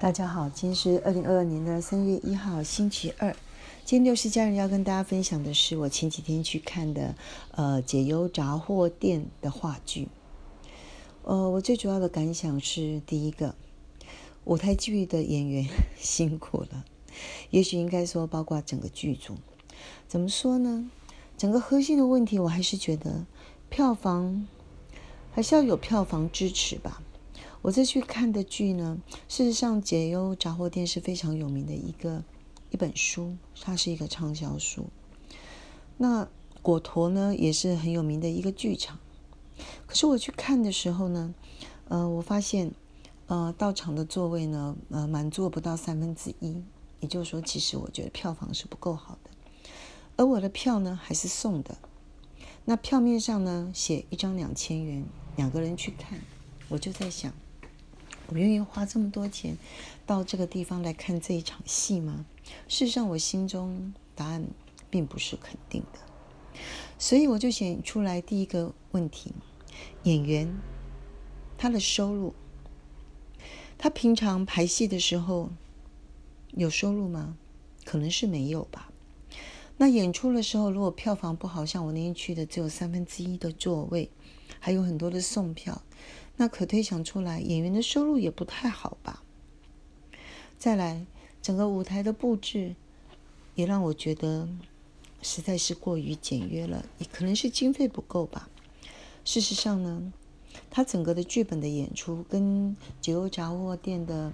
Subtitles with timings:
[0.00, 3.36] 大家好，今天是二零二二年的三月一号，星期二。
[3.84, 7.14] 今天六十家人要跟大家分享的是我前几天去看的
[7.50, 10.08] 呃解忧杂货店的话剧。
[11.22, 13.54] 呃，我最主要的感想是，第一个，
[14.46, 15.66] 舞台剧的演员
[16.00, 16.86] 辛苦了，
[17.50, 19.36] 也许应该说包括整个剧组。
[20.08, 20.90] 怎么说呢？
[21.36, 23.26] 整个核心的问题，我还是觉得
[23.68, 24.48] 票房
[25.30, 27.02] 还是要有票房支持吧。
[27.62, 28.98] 我这去看的剧呢，
[29.28, 32.24] 事实上，《解忧杂货店》是非常有名的一个
[32.70, 34.86] 一本书，它是一个畅销书。
[35.98, 36.26] 那
[36.62, 38.98] 果陀呢，也是很有名的一个剧场。
[39.86, 41.34] 可是我去看的时候呢，
[41.88, 42.72] 呃，我发现，
[43.26, 46.62] 呃，到场的座位呢，呃，满座不到三分之一。
[47.00, 49.30] 也就是说，其实我觉得票房是不够好的。
[50.16, 51.76] 而我的票呢，还是送的。
[52.64, 55.04] 那票面上呢，写一张两千元，
[55.36, 56.18] 两个人去看。
[56.70, 57.32] 我就在想。
[58.30, 59.58] 我愿意花这么多钱
[60.06, 62.24] 到这个地方来看这一场戏吗？
[62.68, 64.46] 事实上，我心中答案
[64.88, 65.98] 并不是肯定的，
[66.96, 69.32] 所以我就选出来第一个问题：
[70.04, 70.56] 演员
[71.58, 72.32] 他的收入，
[73.76, 75.50] 他平常排戏的时候
[76.52, 77.36] 有收入吗？
[77.84, 78.92] 可能是没有吧。
[79.76, 84.08] 那演出的时候，如果票房不好，像我那天去的只有三分之一的座位，
[84.60, 85.82] 还有很多的送票。
[86.40, 89.22] 那可推想出来，演员的收入也不太好吧？
[90.58, 91.04] 再来，
[91.42, 92.74] 整个舞台的布置
[93.54, 94.48] 也让我觉得
[95.20, 98.48] 实在是过于简约了，也可能是经费不够吧。
[99.22, 100.14] 事实上呢，
[100.70, 102.42] 他整个的剧本的演出跟
[103.02, 104.32] 《解忧杂货店》的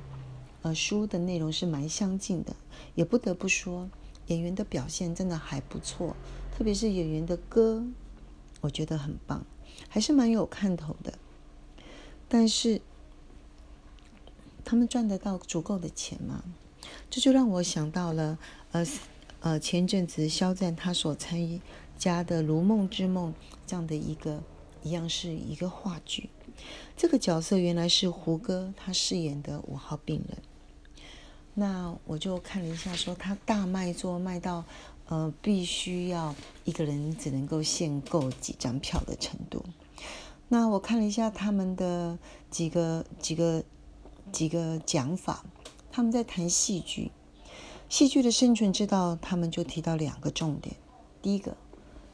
[0.62, 2.54] 呃书的内容是蛮相近的，
[2.94, 3.90] 也不得不说
[4.28, 6.14] 演员的表现真的还不错，
[6.56, 7.84] 特别是演员的歌，
[8.60, 9.44] 我觉得很棒，
[9.88, 11.12] 还是蛮有看头的。
[12.28, 12.80] 但是，
[14.64, 16.42] 他们赚得到足够的钱吗？
[17.08, 18.38] 这就让我想到了，
[18.72, 18.86] 呃
[19.40, 21.60] 呃，前阵子肖战他所参
[21.96, 23.32] 加的《如梦之梦》
[23.66, 24.42] 这样的一个，
[24.82, 26.30] 一样是一个话剧。
[26.96, 30.38] 这个角色原来是胡歌他饰演的五号病人。
[31.54, 34.64] 那我就看了一下，说他大卖座卖到，
[35.06, 39.64] 呃，必须要一个人只能够限购几张票的程度。
[40.48, 42.18] 那我看了一下他们的
[42.50, 43.64] 几个几个
[44.30, 45.44] 几个讲法，
[45.90, 47.10] 他们在谈戏剧，
[47.88, 50.76] 戏剧的生存之道，他们就提到两个重点：
[51.20, 51.56] 第一个，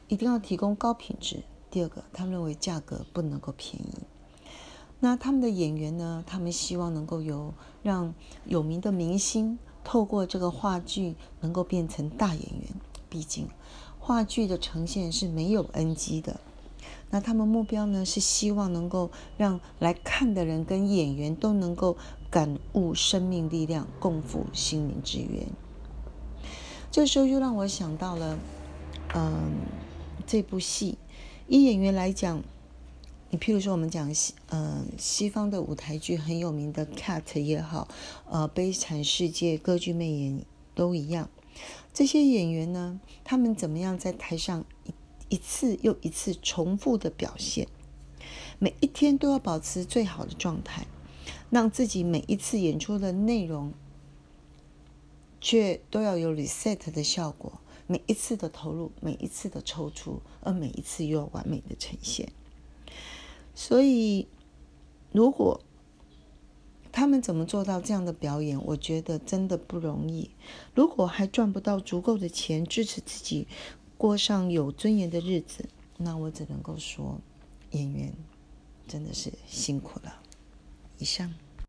[0.09, 3.99] 一定要提供高品质；第二个，他们认为价格不能够便宜。
[5.01, 6.25] 那他们的演员呢？
[6.27, 8.15] 他们希望能够有让
[8.45, 12.69] 有名的明星透过这个话剧能够变成大演员，
[13.11, 13.49] 毕竟
[13.99, 16.41] 话剧的呈现是没有 NG 的。
[17.13, 21.99] 那他们目标呢，是希望能够让来看的人跟演员都能够
[22.31, 25.47] 感悟生命力量，共赴心灵之源。
[26.91, 28.39] 这时候又让我想到了，
[29.15, 29.53] 嗯，
[30.27, 30.97] 这部戏，
[31.49, 32.43] 以演员来讲，
[33.29, 37.89] 你譬如说我们讲西，嗯，西方的舞台剧很有名的《Cat》也好，
[38.31, 41.29] 呃，《悲惨世界》歌剧魅影都一样，
[41.93, 44.65] 这些演员呢，他们怎么样在台上？
[45.33, 47.67] 一次又一次重复的表现，
[48.59, 50.87] 每一天都要保持最好的状态，
[51.49, 53.73] 让自己每一次演出的内容
[55.41, 57.51] 却都要有 reset 的效果。
[57.87, 62.31] 每一次的投入，每一次的抽出，而每一次又要完美的呈现。
[63.55, 64.29] 所以，
[65.13, 65.63] 如果
[66.93, 70.31] 他们怎么做到这样的表演，我觉得真的不容易。
[70.75, 73.49] 如果还赚不到足够的钱支持自己。
[74.03, 75.65] 过上有尊严的日子，
[75.97, 77.21] 那我只能够说，
[77.71, 78.13] 演员
[78.89, 80.21] 真的是辛苦了。
[80.99, 81.33] 以上。